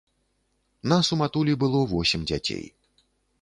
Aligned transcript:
Нас 0.93 1.11
у 1.15 1.17
матулі 1.21 1.53
было 1.65 1.83
восем 1.93 2.25
дзяцей. 2.33 2.65